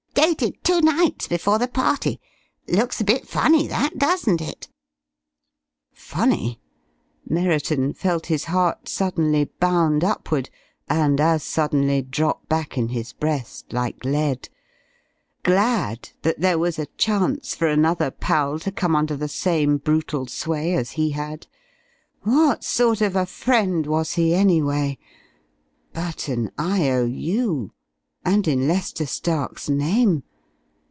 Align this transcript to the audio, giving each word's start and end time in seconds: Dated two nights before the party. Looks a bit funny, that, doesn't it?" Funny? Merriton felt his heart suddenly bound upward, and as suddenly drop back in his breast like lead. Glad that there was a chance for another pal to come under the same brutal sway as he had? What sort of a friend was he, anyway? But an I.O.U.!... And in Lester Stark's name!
Dated 0.13 0.63
two 0.63 0.81
nights 0.81 1.27
before 1.27 1.57
the 1.57 1.67
party. 1.67 2.19
Looks 2.67 3.01
a 3.01 3.05
bit 3.05 3.27
funny, 3.27 3.65
that, 3.67 3.97
doesn't 3.97 4.39
it?" 4.39 4.67
Funny? 5.93 6.59
Merriton 7.27 7.93
felt 7.93 8.27
his 8.27 8.45
heart 8.45 8.87
suddenly 8.87 9.45
bound 9.45 10.03
upward, 10.03 10.51
and 10.87 11.19
as 11.19 11.41
suddenly 11.43 12.03
drop 12.03 12.47
back 12.47 12.77
in 12.77 12.89
his 12.89 13.13
breast 13.13 13.73
like 13.73 14.05
lead. 14.05 14.47
Glad 15.43 16.09
that 16.21 16.39
there 16.39 16.59
was 16.59 16.77
a 16.77 16.85
chance 16.97 17.55
for 17.55 17.67
another 17.67 18.11
pal 18.11 18.59
to 18.59 18.71
come 18.71 18.95
under 18.95 19.15
the 19.17 19.27
same 19.29 19.77
brutal 19.77 20.27
sway 20.27 20.73
as 20.75 20.91
he 20.91 21.11
had? 21.11 21.47
What 22.21 22.63
sort 22.63 23.01
of 23.01 23.15
a 23.15 23.25
friend 23.25 23.87
was 23.87 24.13
he, 24.13 24.35
anyway? 24.35 24.99
But 25.93 26.27
an 26.27 26.51
I.O.U.!... 26.59 27.71
And 28.23 28.47
in 28.47 28.67
Lester 28.67 29.07
Stark's 29.07 29.67
name! 29.67 30.21